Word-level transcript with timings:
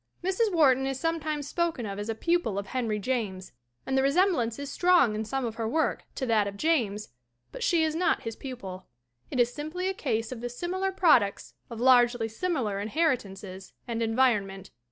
Mrs. 0.23 0.51
Wharton 0.51 0.87
is 0.87 0.99
sometimes 0.99 1.47
spoken 1.47 1.85
of 1.85 1.99
as 1.99 2.09
a 2.09 2.15
pupil 2.15 2.57
of 2.57 2.65
Henry 2.65 2.97
James, 2.97 3.51
and 3.85 3.95
the 3.95 4.01
resemblance 4.01 4.57
is 4.57 4.71
strong 4.71 5.13
in 5.13 5.23
some 5.23 5.45
of 5.45 5.53
her 5.57 5.67
work 5.69 6.05
to 6.15 6.25
that 6.25 6.47
of 6.47 6.57
James, 6.57 7.09
but 7.51 7.61
she 7.61 7.83
is 7.83 7.93
not 7.93 8.23
his 8.23 8.35
pupil. 8.35 8.87
It 9.29 9.39
is 9.39 9.53
simply 9.53 9.87
a 9.89 9.93
case 9.93 10.31
of 10.31 10.41
the 10.41 10.49
similar 10.49 10.91
products 10.91 11.53
of 11.69 11.79
largely 11.79 12.27
similar 12.27 12.79
inheritances 12.79 13.73
and 13.87 14.01
environment. 14.01 14.71